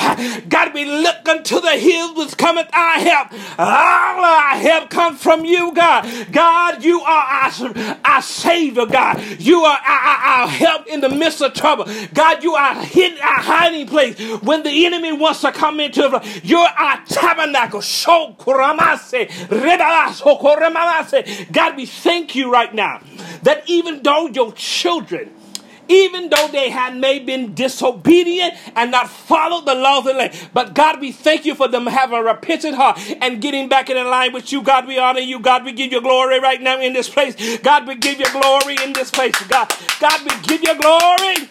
God, 0.50 0.74
we 0.74 0.86
look 0.86 1.28
unto 1.28 1.60
the 1.60 1.78
hills 1.78 2.18
which 2.18 2.38
cometh 2.38 2.68
our 2.74 3.00
help. 3.00 3.32
All 3.60 4.24
our 4.24 4.56
help 4.58 4.90
comes 4.90 5.22
from 5.22 5.46
you, 5.46 5.74
God. 5.74 6.32
God, 6.32 6.84
you 6.84 7.02
are 7.02 7.52
our, 7.52 7.96
our 8.06 8.22
Savior, 8.22 8.86
God. 8.86 9.22
You 9.40 9.64
are 9.64 9.78
our, 9.78 10.18
our, 10.18 10.48
help 10.48 10.88
in 10.88 11.02
the 11.02 11.10
midst 11.10 11.42
of 11.42 11.54
trouble. 11.54 11.86
God, 12.14 12.44
you 12.44 12.56
are 12.56 12.76
hidden, 12.76 13.20
our 13.20 13.42
hiding 13.42 13.88
place 13.88 14.20
when 14.42 14.64
the 14.64 14.86
enemy 14.86 15.12
wants 15.12 15.42
to 15.42 15.52
come 15.52 15.80
into 15.80 16.10
it. 16.16 16.46
You're 16.46 16.60
our 16.60 17.04
tabernacle. 17.06 17.82
God, 21.52 21.76
we 21.76 21.86
thank 21.86 22.36
you 22.36 22.52
right 22.52 22.74
now 22.74 23.02
that 23.44 23.64
even 23.68 24.04
though 24.04 24.28
your 24.28 24.52
children 24.54 25.34
even 25.90 26.30
though 26.30 26.48
they 26.50 26.70
had 26.70 26.96
may 26.98 27.20
been 27.20 27.54
disobedient 27.54 28.54
and 28.76 28.92
not 28.92 29.10
followed 29.10 29.66
the 29.66 29.76
laws 29.76 30.00
of 30.00 30.06
the 30.06 30.14
land. 30.14 30.50
But 30.54 30.74
God, 30.74 31.00
we 31.02 31.12
thank 31.12 31.46
you 31.46 31.56
for 31.56 31.68
them 31.68 31.88
having 31.88 32.18
a 32.18 32.24
repentant 32.24 32.76
heart 32.76 33.00
and 33.22 33.42
getting 33.42 33.70
back 33.70 33.90
in 33.90 33.98
line 33.98 34.34
with 34.34 34.52
you. 34.52 34.62
God, 34.62 34.88
we 34.88 35.00
honor 35.00 35.20
you. 35.20 35.40
God, 35.40 35.66
we 35.66 35.74
give 35.74 35.92
you 35.92 36.02
glory 36.02 36.40
right 36.40 36.62
now 36.62 36.80
in 36.82 36.94
this 36.94 37.10
place. 37.10 37.60
God, 37.60 37.88
we 37.88 37.96
give 37.96 38.20
you 38.20 38.32
glory 38.32 38.78
in 38.84 38.94
this 38.94 39.12
place. 39.12 39.36
God, 39.48 39.72
God, 40.00 40.22
we 40.24 40.32
give 40.48 40.64
you 40.64 40.80
glory. 40.80 41.50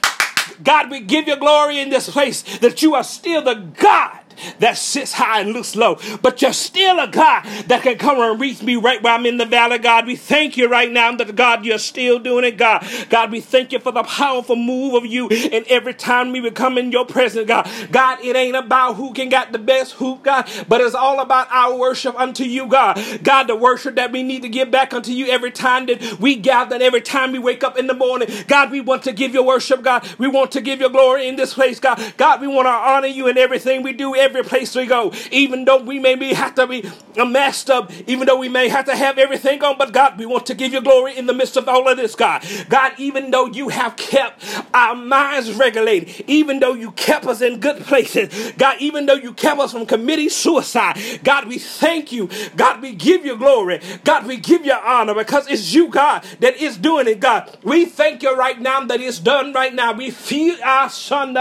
God, 0.63 0.91
we 0.91 1.01
give 1.01 1.29
you 1.29 1.37
glory 1.37 1.81
in 1.81 1.91
this 1.91 2.09
place 2.11 2.43
that 2.59 2.83
you 2.83 2.95
are 2.95 3.05
still 3.05 3.43
the 3.43 3.55
God 3.55 4.21
that 4.59 4.77
sits 4.77 5.13
high 5.13 5.41
and 5.41 5.53
looks 5.53 5.77
low, 5.77 5.99
but 6.23 6.43
you're 6.43 6.53
still 6.53 6.99
a 6.99 7.09
God 7.09 7.45
that 7.67 7.83
can 7.83 7.99
come 7.99 8.21
and 8.21 8.41
reach 8.41 8.63
me 8.63 8.77
right 8.77 9.03
where 9.03 9.15
I'm 9.15 9.27
in 9.27 9.37
the 9.37 9.47
valley, 9.47 9.79
God. 9.79 10.07
We 10.07 10.17
thank 10.17 10.57
you 10.57 10.69
right 10.69 10.91
now 10.91 11.15
that 11.17 11.35
God, 11.35 11.65
you're 11.65 11.79
still 11.79 12.19
doing 12.19 12.45
it, 12.45 12.57
God. 12.57 12.87
God, 13.11 13.31
we 13.31 13.41
thank 13.41 13.73
you 13.73 13.79
for 13.79 13.93
the 13.93 14.03
powerful 14.03 14.57
move 14.57 14.95
of 14.95 15.07
you. 15.07 15.29
And 15.29 15.65
every 15.69 15.95
time 15.95 16.33
we 16.33 16.41
become 16.41 16.79
in 16.79 16.93
your 16.93 17.07
presence, 17.07 17.47
God, 17.47 17.69
God, 17.91 18.21
it 18.23 18.37
ain't 18.37 18.57
about 18.57 18.95
who 18.95 19.13
can 19.13 19.29
got 19.29 19.53
the 19.53 19.59
best 19.59 19.93
hoop, 19.95 20.23
God, 20.23 20.49
but 20.69 20.81
it's 20.81 20.95
all 20.95 21.21
about 21.21 21.49
our 21.51 21.77
worship 21.77 22.19
unto 22.19 22.45
you, 22.45 22.67
God. 22.67 22.99
God, 23.23 23.45
the 23.45 23.57
worship 23.57 23.97
that 23.97 24.13
we 24.13 24.23
need 24.23 24.43
to 24.43 24.49
give 24.49 24.71
back 24.71 24.93
unto 24.93 25.13
you 25.13 25.27
every 25.27 25.51
time 25.51 25.87
that 25.87 26.19
we 26.21 26.37
gather 26.37 26.75
and 26.75 26.83
every 26.83 27.01
time 27.01 27.33
we 27.33 27.39
wake 27.39 27.65
up 27.65 27.79
in 27.79 27.87
the 27.87 27.95
morning. 27.95 28.29
God, 28.47 28.71
we 28.71 28.81
want 28.81 29.03
to 29.05 29.13
give 29.13 29.35
you 29.35 29.43
worship, 29.43 29.83
God. 29.83 30.07
We 30.19 30.29
want 30.29 30.53
to 30.53 30.61
give 30.61 30.81
you 30.81 30.89
glory 30.91 31.29
in 31.29 31.37
this 31.37 31.55
place, 31.55 31.81
God. 31.81 32.15
God, 32.17 32.41
we 32.41 32.47
want 32.47 32.67
to 32.67 32.71
honor 32.71 33.07
you 33.09 33.29
in 33.29 33.39
everything 33.39 33.83
we 33.83 33.93
do 33.93 34.15
every 34.27 34.43
place 34.43 34.75
we 34.75 34.87
go, 34.87 35.13
even 35.31 35.65
though 35.65 35.79
we 35.79 35.99
may 35.99 36.17
be, 36.17 36.35
have 36.35 36.55
to 36.57 36.67
be 36.67 36.85
messed 37.17 37.71
up, 37.71 37.93
even 38.07 38.27
though 38.27 38.37
we 38.37 38.49
may 38.49 38.69
have 38.69 38.85
to 38.87 38.97
have 38.97 39.19
everything 39.19 39.63
on, 39.63 39.79
but 39.79 39.93
God, 39.93 40.19
we 40.19 40.27
want 40.27 40.47
to 40.47 40.55
give 40.55 40.73
you 40.73 40.81
glory 40.81 41.17
in 41.17 41.27
the 41.27 41.33
midst 41.33 41.57
of 41.57 41.69
all 41.69 41.89
of 41.89 41.97
this, 41.97 42.15
God. 42.15 42.45
God, 42.69 42.93
even 42.99 43.31
though 43.31 43.47
you 43.47 43.69
have 43.69 43.97
kept 43.97 44.45
our 44.75 44.95
minds 44.95 45.53
regulated, 45.53 46.25
even 46.27 46.59
though 46.61 46.75
you 46.75 46.91
kept 46.93 47.25
us 47.27 47.41
in 47.41 47.61
good 47.61 47.83
places, 47.83 48.53
God, 48.59 48.77
even 48.81 49.07
though 49.07 49.15
you 49.15 49.33
kept 49.33 49.61
us 49.61 49.73
from 49.73 49.87
committing 49.87 50.29
suicide, 50.29 50.99
God, 51.23 51.47
we 51.47 51.59
thank 51.59 52.11
you. 52.11 52.29
God, 52.57 52.83
we 52.83 52.93
give 52.93 53.25
you 53.25 53.37
glory. 53.37 53.81
God, 54.05 54.27
we 54.27 54.37
give 54.39 54.67
you 54.67 54.75
honor 54.75 55.15
because 55.15 55.49
it's 55.49 55.73
you, 55.73 55.89
God, 55.89 56.25
that 56.41 56.57
is 56.57 56.77
doing 56.77 57.07
it, 57.07 57.21
God. 57.21 57.57
We 57.63 57.85
thank 57.87 58.23
you 58.23 58.35
right 58.37 58.61
now 58.61 58.85
that 58.87 59.01
it's 59.01 59.21
done 59.21 59.53
right 59.53 59.73
now. 59.73 59.93
We 59.93 60.11
feel 60.11 60.57
our 60.65 60.91
son, 60.91 61.37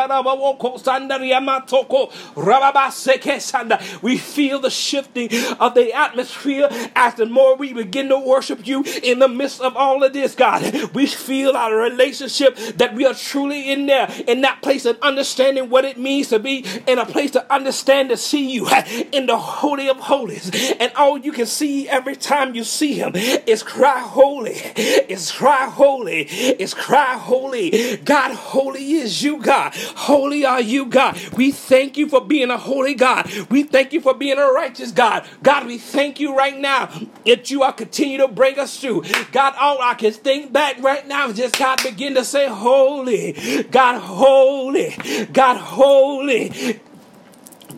we 4.02 4.18
feel 4.18 4.60
the 4.60 4.70
shifting 4.70 5.30
of 5.60 5.74
the 5.74 5.94
atmosphere 5.94 6.68
as 6.96 7.16
the 7.16 7.26
more 7.26 7.56
we 7.56 7.74
begin 7.74 8.10
to 8.10 8.20
worship 8.20 8.68
you 8.68 8.84
in 9.04 9.20
the 9.20 9.28
midst 9.28 9.62
of 9.62 9.76
all 9.76 10.04
of 10.04 10.14
this, 10.14 10.36
God. 10.36 10.94
We 10.94 11.08
feel 11.08 11.56
our 11.56 11.76
relationship 11.76 12.56
that 12.78 12.94
we 12.96 13.06
are 13.06 13.14
truly 13.14 13.72
in 13.72 13.86
there, 13.86 14.12
in 14.28 14.42
that 14.42 14.62
place 14.62 14.86
of 14.86 14.98
understanding 15.02 15.70
what 15.70 15.86
it 15.86 15.98
means 15.98 16.30
to 16.30 16.40
be 16.40 16.66
in 16.88 17.00
a 17.00 17.06
place 17.06 17.32
to 17.32 17.54
understand 17.54 18.10
to 18.10 18.18
see 18.18 18.52
you 18.52 18.68
in 19.12 19.26
the 19.26 19.38
Holy 19.38 19.88
of 19.88 19.98
Holies. 19.98 20.52
And 20.80 20.92
all 20.96 21.18
you 21.18 21.32
can 21.32 21.46
see 21.46 21.88
every 21.88 22.16
time 22.16 22.56
you 22.56 22.64
see 22.64 22.94
Him 22.94 23.14
is 23.16 23.64
cry 23.64 24.00
holy, 24.00 24.54
is 24.54 25.32
cry 25.32 25.70
holy, 25.70 26.22
is 26.22 26.74
cry 26.74 27.14
holy. 27.18 27.98
God, 27.98 28.36
holy 28.36 28.94
is 28.94 29.24
you, 29.24 29.42
God. 29.42 29.74
Holy 29.96 30.46
are 30.46 30.62
you, 30.62 30.86
God. 30.86 31.18
We 31.36 31.52
thank 31.52 31.98
you 31.98 32.10
for 32.10 32.22
being 32.22 32.50
a 32.50 32.58
holy 32.66 32.96
God. 32.96 33.32
We 33.50 33.64
thank 33.64 33.94
you 33.94 34.02
for 34.02 34.14
being 34.14 34.38
a 34.38 34.48
righteous 34.48 34.92
God. 34.92 35.26
God, 35.44 35.68
we 35.68 35.78
thank 35.78 36.20
you 36.20 36.36
right 36.36 36.58
now 36.58 36.92
that 37.26 37.50
you 37.52 37.64
are 37.64 37.72
continue 37.72 38.18
to 38.18 38.28
bring 38.28 38.60
us 38.60 38.80
through. 38.80 39.04
God, 39.32 39.54
all 39.60 39.82
I 39.82 39.94
can 39.94 40.12
think 40.12 40.52
back 40.52 40.82
right 40.82 41.08
now 41.08 41.30
is 41.30 41.38
just 41.38 41.58
God 41.58 41.82
begin 41.84 42.16
to 42.16 42.26
say, 42.26 42.48
Holy, 42.48 43.64
God, 43.72 44.00
holy, 44.00 44.96
God, 45.32 45.58
holy. 45.58 46.80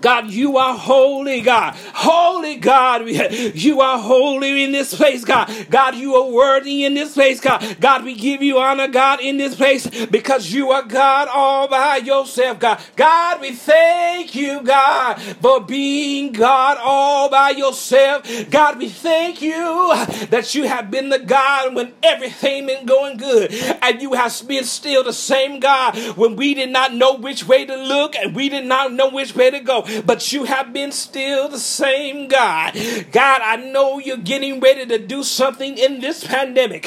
God, 0.01 0.29
you 0.29 0.57
are 0.57 0.77
holy, 0.77 1.41
God. 1.41 1.75
Holy 1.93 2.55
God, 2.55 3.07
you 3.07 3.81
are 3.81 3.99
holy 3.99 4.63
in 4.63 4.71
this 4.71 4.93
place, 4.93 5.25
God. 5.25 5.51
God, 5.69 5.95
you 5.95 6.15
are 6.15 6.31
worthy 6.31 6.85
in 6.85 6.93
this 6.93 7.13
place, 7.13 7.39
God. 7.39 7.77
God, 7.79 8.03
we 8.03 8.15
give 8.15 8.41
you 8.41 8.59
honor, 8.59 8.87
God, 8.87 9.21
in 9.21 9.37
this 9.37 9.55
place 9.55 9.87
because 10.07 10.51
you 10.51 10.71
are 10.71 10.83
God 10.83 11.27
all 11.31 11.67
by 11.67 11.97
yourself, 11.97 12.59
God. 12.59 12.79
God, 12.95 13.41
we 13.41 13.51
thank 13.51 14.35
you, 14.35 14.61
God, 14.61 15.21
for 15.41 15.61
being 15.61 16.31
God 16.31 16.77
all 16.81 17.29
by 17.29 17.51
yourself. 17.51 18.23
God, 18.49 18.77
we 18.77 18.89
thank 18.89 19.41
you 19.41 19.93
that 20.29 20.53
you 20.53 20.63
have 20.63 20.91
been 20.91 21.09
the 21.09 21.19
God 21.19 21.75
when 21.75 21.93
everything 22.03 22.67
been 22.67 22.85
going 22.85 23.17
good 23.17 23.53
and 23.81 24.01
you 24.01 24.13
have 24.13 24.41
been 24.47 24.63
still 24.63 25.03
the 25.03 25.13
same 25.13 25.59
God 25.59 25.97
when 26.17 26.35
we 26.35 26.53
did 26.53 26.69
not 26.69 26.93
know 26.93 27.15
which 27.15 27.47
way 27.47 27.65
to 27.65 27.75
look 27.75 28.15
and 28.15 28.35
we 28.35 28.49
did 28.49 28.65
not 28.65 28.93
know 28.93 29.09
which 29.09 29.35
way 29.35 29.51
to 29.51 29.59
go 29.59 29.83
but 30.05 30.31
you 30.31 30.45
have 30.45 30.73
been 30.73 30.91
still 30.91 31.49
the 31.49 31.59
same 31.59 32.27
God. 32.27 32.73
God, 33.11 33.41
I 33.41 33.55
know 33.57 33.99
you're 33.99 34.17
getting 34.17 34.59
ready 34.59 34.85
to 34.85 34.97
do 34.97 35.23
something 35.23 35.77
in 35.77 35.99
this 35.99 36.23
pandemic. 36.23 36.83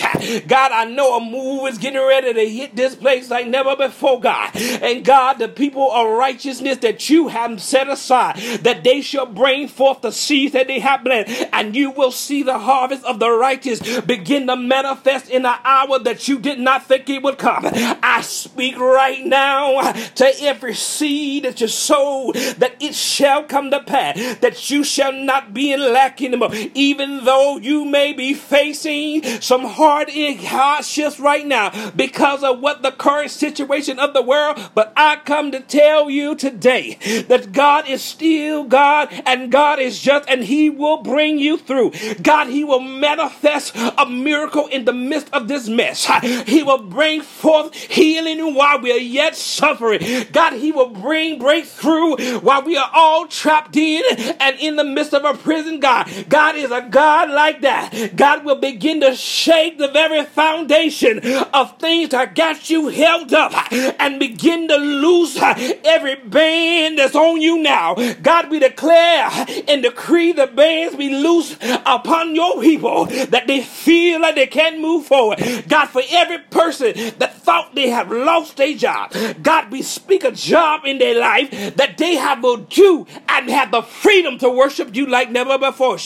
God, 0.47 0.73
I 0.73 0.85
know 0.85 1.17
a 1.17 1.21
move 1.21 1.69
is 1.69 1.79
getting 1.79 2.01
ready 2.01 2.33
to 2.33 2.49
hit 2.49 2.77
this 2.77 2.95
place 2.95 3.31
like 3.31 3.47
never 3.47 3.77
before, 3.77 4.21
God. 4.21 4.55
And 4.55 5.05
God, 5.05 5.39
the 5.39 5.49
people 5.49 5.91
of 5.91 6.19
righteousness 6.19 6.79
that 6.79 7.09
you 7.11 7.29
have 7.29 7.61
set 7.61 7.89
aside, 7.89 8.37
that 8.63 8.85
they 8.85 9.01
shall 9.01 9.27
bring 9.27 9.69
forth 9.69 10.03
the 10.03 10.13
seeds 10.13 10.53
that 10.53 10.67
they 10.67 10.81
have 10.81 11.03
planted, 11.03 11.49
and 11.53 11.75
you 11.75 11.91
will 11.91 12.13
see 12.13 12.43
the 12.43 12.59
harvest 12.59 13.05
of 13.05 13.19
the 13.19 13.31
righteous 13.31 14.01
begin 14.01 14.47
to 14.47 14.57
manifest 14.57 15.29
in 15.29 15.45
an 15.47 15.59
hour 15.65 15.99
that 15.99 16.29
you 16.29 16.39
did 16.39 16.59
not 16.59 16.87
think 16.87 17.09
it 17.09 17.23
would 17.23 17.39
come. 17.39 17.65
I 17.65 18.21
speak 18.23 18.79
right 18.79 19.25
now 19.25 19.93
to 19.93 20.33
every 20.43 20.75
seed 20.75 21.45
that 21.45 21.61
you 21.61 21.69
sowed, 21.69 22.35
that 22.35 22.75
it 22.81 22.90
shall 22.93 23.45
come 23.45 23.71
to 23.71 23.81
pass 23.81 24.37
that 24.37 24.71
you 24.71 24.85
shall 24.85 25.13
not 25.13 25.55
be 25.55 25.73
in 25.73 25.81
lack 25.93 26.21
anymore. 26.23 26.51
Even 26.75 27.25
though 27.25 27.59
you 27.59 27.85
may 27.85 28.13
be 28.13 28.35
facing 28.35 29.23
some 29.41 29.65
hard 29.65 30.11
hardships 30.11 31.21
right 31.21 31.47
now 31.47 31.91
because 31.91 32.43
of 32.43 32.61
what 32.61 32.83
the 32.83 32.93
current 32.93 33.31
situation 33.31 33.99
of 33.99 34.15
the 34.15 34.23
world, 34.23 34.71
but 34.75 34.93
I 34.97 35.17
come 35.25 35.51
to 35.53 35.61
tell 35.61 36.11
you 36.11 36.35
today 36.35 36.99
that 37.29 37.53
God 37.53 37.89
is 37.89 38.03
still 38.03 38.65
God 38.65 39.09
and 39.27 39.51
God 39.53 39.79
is 39.79 40.01
just 40.01 40.29
and 40.29 40.45
He 40.45 40.71
will 40.71 41.03
bring 41.03 41.39
you 41.39 41.57
through. 41.57 41.93
God, 42.23 42.49
He 42.49 42.65
will 42.65 42.81
manifest 42.81 43.75
a 43.77 44.07
miracle 44.07 44.67
in 44.67 44.85
the 44.85 44.93
midst 44.93 45.33
of 45.33 45.49
this 45.49 45.69
mess. 45.69 46.07
He 46.47 46.63
will 46.63 46.83
bring 46.83 47.23
forth 47.23 47.75
healing 47.75 48.55
while 48.55 48.81
we 48.81 48.93
are 48.93 48.97
yet 48.97 49.37
suffering. 49.37 50.01
God, 50.33 50.55
He 50.55 50.73
will 50.73 50.91
bring 50.91 51.39
breakthrough 51.39 52.41
while 52.41 52.63
we 52.63 52.77
are 52.77 52.80
all 52.93 53.27
trapped 53.27 53.77
in 53.77 54.03
and 54.41 54.59
in 54.59 54.77
the 54.77 54.85
midst 54.85 55.15
of 55.15 55.25
a 55.25 55.37
prison, 55.37 55.81
God. 55.81 56.09
God 56.29 56.57
is 56.57 56.71
a 56.71 56.83
God 56.83 57.31
like 57.31 57.61
that. 57.63 58.13
God 58.17 58.45
will 58.45 58.57
begin 58.57 59.01
to 59.01 59.15
shake 59.15 59.79
the 59.79 59.89
very 59.89 60.25
foundation 60.25 61.21
of 61.53 61.79
things 61.79 62.11
that 62.11 62.35
got 62.35 62.71
you 62.71 62.89
held 62.89 63.33
up 63.33 63.53
and 63.73 64.19
begin 64.19 64.69
to 64.69 64.77
loose 64.77 65.37
every 65.41 66.17
band 66.17 66.99
that's 66.99 67.15
on 67.15 67.41
you 67.41 67.59
now. 67.63 67.95
God, 68.23 68.51
we 68.51 68.59
declare 68.59 69.31
and 69.69 69.83
decree 69.83 70.33
the 70.33 70.47
bands 70.47 70.97
be 70.97 71.11
loose 71.11 71.57
upon 71.87 72.35
your 72.35 72.61
people 72.61 73.07
that 73.07 73.47
they 73.47 73.63
feel 73.63 74.21
like 74.21 74.35
they 74.35 74.47
can't 74.47 74.81
move 74.81 75.07
forward. 75.07 75.39
God, 75.69 75.87
for 75.87 76.03
every 76.11 76.39
person 76.39 76.95
that 77.19 77.35
thought 77.35 77.75
they 77.75 77.89
have 77.89 78.11
lost 78.11 78.57
their 78.57 78.75
job, 78.75 79.15
God, 79.43 79.71
we 79.71 79.83
speak 79.83 80.25
a 80.25 80.33
job 80.33 80.83
in 80.85 80.99
their 80.99 81.19
life 81.19 81.51
that 81.77 81.99
they 81.99 82.17
have 82.17 82.45
a 82.45 82.59
you 82.77 83.07
and 83.29 83.51
have 83.51 83.71
the 83.71 83.83
freedom 83.83 84.39
to 84.39 84.49
worship 84.51 84.95
you 84.97 85.07
like 85.07 85.31
never 85.31 85.59
before. 85.59 85.99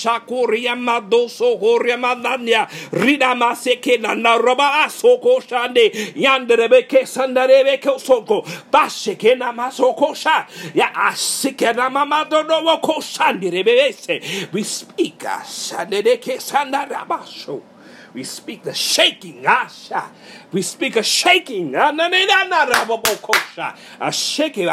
We 14.53 14.63
speak. 14.63 15.25
We 18.15 18.23
speak 18.25 18.63
the 18.63 18.75
shaking. 18.75 19.45
We 20.55 20.63
speak 20.63 20.95
a 20.95 21.03
shaking. 21.03 21.75
A 21.75 21.93
shaking. 24.13 24.67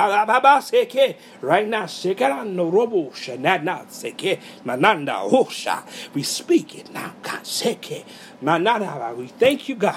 Right 1.41 1.67
now, 1.67 1.85
shekarano 1.85 2.71
robo 2.71 3.09
shanana 3.09 3.87
seke 3.87 4.39
mananda 4.63 5.27
hosha. 5.27 5.83
We 6.13 6.21
speak 6.21 6.75
it 6.77 6.93
now. 6.93 7.13
God 7.23 7.41
seke 7.43 8.05
manana. 8.43 9.15
We 9.17 9.25
thank 9.25 9.69
you, 9.69 9.75
God. 9.75 9.95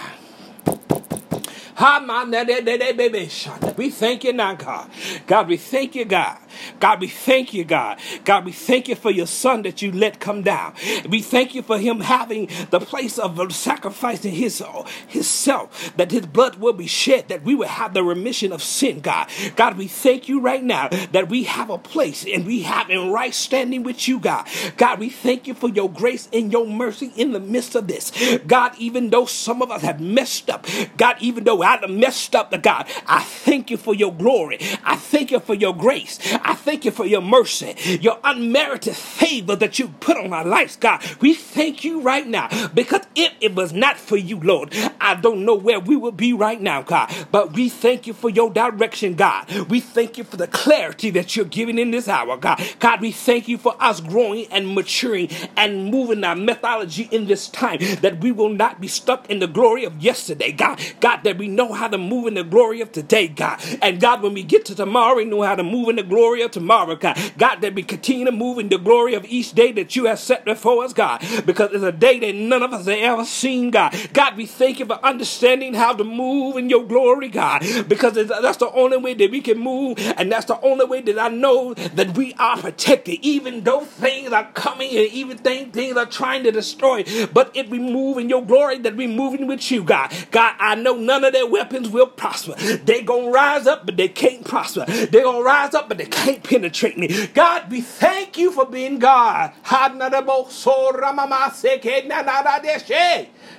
We 3.77 3.91
thank 3.91 4.23
you 4.23 4.33
now, 4.33 4.55
God. 4.55 4.89
God, 5.27 5.49
we 5.49 5.57
thank 5.57 5.97
you, 5.97 6.05
God. 6.05 6.39
God, 6.79 7.01
we 7.01 7.09
thank 7.09 7.53
you, 7.53 7.65
God. 7.65 7.99
God, 8.25 8.45
we 8.45 8.53
thank 8.53 8.89
you 8.89 8.95
for 8.95 9.11
your 9.11 9.27
son 9.27 9.63
that 9.63 9.83
you 9.83 9.91
let 9.91 10.21
come 10.21 10.43
down. 10.43 10.75
We 11.09 11.21
thank 11.21 11.53
you 11.53 11.63
for 11.63 11.79
him 11.79 12.01
having 12.01 12.49
the 12.71 12.79
place 12.79 13.19
of 13.19 13.53
sacrificing 13.53 14.35
his 14.35 14.63
uh, 14.63 14.85
himself, 15.09 15.93
that 15.97 16.13
his 16.13 16.27
blood 16.27 16.57
will 16.57 16.73
be 16.75 16.87
shed, 16.87 17.29
that 17.29 17.43
we 17.43 17.57
will 17.57 17.67
have 17.67 17.93
the 17.93 18.05
remission 18.05 18.53
of 18.53 18.63
sin, 18.63 19.01
God. 19.01 19.29
God, 19.57 19.77
we 19.77 19.89
thank 19.89 20.29
you 20.29 20.41
right 20.41 20.63
now 20.63 20.89
that 21.11 21.29
we 21.29 21.43
have 21.45 21.71
a 21.71 21.79
place 21.79 22.25
and 22.25 22.47
we 22.47 22.63
have 22.63 22.89
in 22.89 23.11
right 23.11 23.35
standing 23.35 23.83
with 23.83 24.07
you, 24.07 24.21
God. 24.21 24.47
God, 24.77 25.01
we 25.01 25.11
thank 25.11 25.49
you 25.49 25.55
for 25.55 25.69
your 25.69 25.91
grace 25.91 26.29
and 26.33 26.53
your 26.53 26.67
mercy 26.67 27.13
in 27.17 27.33
the 27.33 27.41
midst 27.41 27.75
of 27.75 27.89
this. 27.89 28.13
God, 28.47 28.75
even 28.79 29.11
though 29.11 29.27
some 29.27 29.61
of 29.61 29.73
us 29.73 29.83
have 29.83 30.01
messed 30.01 30.49
up, 30.51 30.67
God, 30.97 31.17
even 31.19 31.43
though 31.43 31.64
I 31.65 31.87
messed 31.87 32.37
up, 32.37 32.51
the 32.51 32.59
God, 32.59 32.87
I 33.07 33.23
thank 33.23 33.71
you 33.71 33.77
for 33.77 33.95
your 33.95 34.13
glory. 34.13 34.59
I 34.85 34.97
thank 34.97 35.31
you 35.31 35.41
for 35.41 35.55
your 35.55 35.75
grace. 35.75 36.19
I 36.43 36.55
thank 36.55 36.85
you 36.85 36.91
for 36.91 37.07
your 37.07 37.23
mercy, 37.23 37.75
your 38.01 38.19
unmerited 38.23 38.97
favor 38.97 39.57
that 39.57 39.79
you 39.79 39.89
put 40.01 40.17
on 40.17 40.33
our 40.33 40.45
lives, 40.45 40.77
God. 40.77 41.03
We 41.21 41.35
thank 41.35 41.85
you 41.85 42.01
right 42.01 42.27
now 42.27 42.49
because 42.75 43.03
if 43.15 43.33
it 43.41 43.55
was 43.55 43.73
not 43.73 43.97
for 43.97 44.17
you, 44.17 44.39
Lord, 44.41 44.75
I 45.01 45.15
don't 45.15 45.45
know 45.45 45.55
where 45.55 45.81
we 45.81 45.97
would 45.97 46.17
be 46.17 46.33
right 46.33 46.61
now, 46.61 46.83
God. 46.83 47.13
But 47.31 47.53
we 47.53 47.69
thank 47.69 48.07
you 48.07 48.13
for 48.13 48.29
your 48.29 48.51
direction, 48.51 49.15
God. 49.15 49.51
We 49.69 49.81
thank 49.81 50.19
you 50.19 50.25
for 50.25 50.37
the 50.37 50.47
clarity 50.47 51.11
that 51.11 51.37
you're 51.37 51.45
giving 51.45 51.79
in 51.79 51.91
this 51.91 52.09
hour, 52.09 52.37
God. 52.37 52.63
God, 52.79 53.01
we 53.01 53.13
thank 53.13 53.49
you 53.49 53.59
for 53.59 53.75
us 53.81 54.01
growing 54.01 54.47
and 54.51 54.75
maturing 54.75 55.29
and 55.57 55.91
moving 55.91 56.25
our 56.25 56.37
methodology 56.37 57.09
in 57.11 57.27
this 57.27 57.49
time 57.49 57.79
that 58.01 58.21
we 58.21 58.33
will 58.33 58.49
not 58.49 58.81
be 58.81 58.89
stuck 58.89 59.31
in 59.31 59.39
the 59.39 59.47
glory 59.47 59.85
of 59.85 60.03
yesterday, 60.03 60.53
God. 60.53 60.81
God, 61.01 61.23
that 61.25 61.39
we 61.39 61.49
know 61.55 61.73
how 61.73 61.89
to 61.89 61.99
move 61.99 62.27
in 62.27 62.35
the 62.35 62.45
glory 62.45 62.81
of 62.81 62.93
today, 62.93 63.29
God. 63.29 63.61
And 63.83 64.01
God, 64.01 64.23
when 64.23 64.35
we 64.35 64.43
get 64.43 64.65
to 64.67 64.75
tomorrow, 64.75 65.17
we 65.17 65.25
know 65.25 65.43
how 65.43 65.55
to 65.55 65.63
move 65.63 65.89
in 65.89 65.97
the 65.97 66.03
glory 66.03 66.43
of 66.43 66.51
tomorrow, 66.51 66.97
God. 66.97 67.19
God, 67.39 67.61
that 67.61 67.75
we 67.75 67.83
continue 67.83 68.25
to 68.27 68.33
move 68.33 68.59
in 68.59 68.69
the 68.69 68.79
glory 68.79 69.15
of 69.15 69.25
each 69.27 69.53
day 69.53 69.73
that 69.73 69.97
you 69.97 70.07
have 70.07 70.19
set 70.19 70.45
before 70.45 70.85
us, 70.85 70.93
God, 70.93 71.25
because 71.47 71.71
it's 71.73 71.85
a 71.85 71.93
day 71.93 72.19
that 72.21 72.35
none 72.35 72.63
of 72.63 72.73
us 72.73 72.87
have 72.87 72.99
ever 72.99 73.25
seen, 73.25 73.71
God. 73.71 73.95
God, 74.13 74.37
we 74.37 74.47
thank 74.47 74.79
you 74.79 74.87
for 74.87 75.05
understanding 75.05 75.75
how 75.75 75.93
to 75.95 76.05
move 76.05 76.57
in 76.57 76.69
your 76.71 76.85
glory, 76.85 77.29
God, 77.29 77.63
because 77.89 78.15
that's 78.15 78.59
the 78.59 78.71
only 78.73 78.97
way 78.97 79.15
that 79.15 79.31
we 79.31 79.41
can 79.41 79.59
move, 79.59 79.99
and 79.99 80.31
that's 80.31 80.47
the 80.47 80.61
only 80.61 80.85
way 80.85 81.01
that 81.03 81.19
I 81.19 81.29
know 81.29 81.75
that 81.75 82.17
we 82.17 82.35
are 82.35 82.57
protected, 82.57 83.19
even 83.23 83.65
though 83.65 83.85
things 83.85 84.33
are 84.33 84.51
coming 84.53 84.91
and 84.91 85.09
even 85.09 85.39
things, 85.39 85.97
are 85.97 86.07
trying 86.07 86.43
to 86.45 86.51
destroy. 86.53 87.05
But 87.33 87.51
if 87.55 87.69
we 87.69 87.79
move 87.79 88.19
in 88.19 88.29
your 88.29 88.45
glory, 88.45 88.79
that 88.79 88.97
we're 88.97 89.09
moving 89.09 89.47
with 89.47 89.71
you, 89.71 89.85
God. 89.85 90.13
God, 90.31 90.55
I 90.59 90.75
know 90.75 90.97
none 90.97 91.25
of 91.25 91.33
their 91.45 91.53
weapons 91.53 91.89
will 91.89 92.07
prosper. 92.07 92.55
They 92.55 93.03
gonna 93.03 93.31
rise 93.31 93.67
up, 93.67 93.85
but 93.87 93.97
they 93.97 94.09
can't 94.09 94.45
prosper. 94.45 94.85
They 94.87 95.23
gonna 95.23 95.43
rise 95.43 95.75
up, 95.75 95.89
but 95.89 95.99
they 95.99 96.07
can't 96.07 96.43
penetrate 96.43 96.97
me. 96.97 97.27
God, 97.29 97.71
we 97.71 97.81
thank 97.83 98.39
you 98.39 98.51
for 98.51 98.65
being 98.67 98.99
God. 98.99 99.53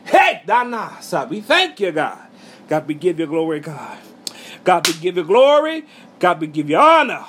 Hey, 0.05 0.41
we 1.29 1.41
thank 1.41 1.79
you, 1.79 1.91
God. 1.91 2.19
God, 2.67 2.87
we 2.87 2.93
give 2.95 3.19
you 3.19 3.27
glory, 3.27 3.59
God. 3.59 3.97
God, 4.63 4.87
we 4.87 4.93
give 4.95 5.17
you 5.17 5.23
glory. 5.23 5.85
God, 6.19 6.41
we 6.41 6.47
give 6.47 6.69
you 6.69 6.77
honor. 6.77 7.23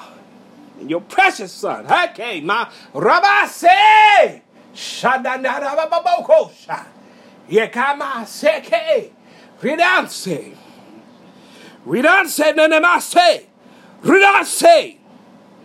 And 0.81 0.89
your 0.91 1.01
precious 1.03 1.53
son, 1.53 1.87
okay, 1.87 2.41
my 2.41 2.69
Rabase, 2.95 4.41
Shadanarababokosha, 4.75 6.87
Yekama 7.51 8.25
Seke, 8.25 9.11
Ridanse, 9.61 10.55
Ridanse, 11.87 12.53
Nanamase, 12.55 13.47
Ridanse. 14.03 14.99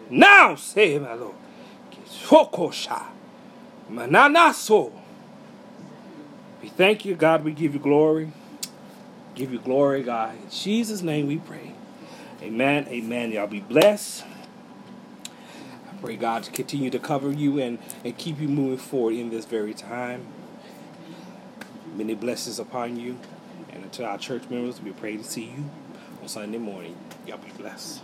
Now, 0.10 0.56
say 0.56 0.99
my 0.99 1.13
Lord. 1.13 1.36
Fokosha. 2.06 3.08
Mananaso. 3.89 4.91
We 6.62 6.69
thank 6.69 7.06
you, 7.06 7.15
God. 7.15 7.43
We 7.43 7.51
give 7.51 7.73
you 7.73 7.80
glory. 7.80 8.32
Give 9.36 9.51
you 9.51 9.60
glory, 9.60 10.04
God. 10.04 10.36
In 10.36 10.49
Jesus' 10.49 11.01
name 11.01 11.27
we 11.27 11.38
pray. 11.38 11.73
Amen. 12.41 12.88
Amen. 12.88 13.32
Y'all 13.32 13.47
be 13.47 13.60
blessed. 13.60 14.23
I 15.25 15.95
pray 16.01 16.15
God 16.15 16.43
to 16.43 16.51
continue 16.51 16.89
to 16.89 16.99
cover 16.99 17.32
you 17.32 17.60
and, 17.60 17.80
and 18.04 18.17
keep 18.17 18.39
you 18.39 18.47
moving 18.47 18.77
forward 18.77 19.15
in 19.15 19.30
this 19.30 19.45
very 19.45 19.73
time. 19.73 20.25
Many 21.95 22.15
blessings 22.15 22.60
upon 22.60 22.97
you. 22.97 23.17
To 23.93 24.06
our 24.06 24.17
church 24.17 24.43
members, 24.49 24.82
we 24.82 24.91
pray 24.91 25.17
to 25.17 25.23
see 25.23 25.45
you 25.45 25.69
on 26.21 26.30
Sunday 26.30 26.58
morning. 26.58 26.95
Y'all 27.27 27.38
be 27.38 27.51
blessed. 27.58 28.01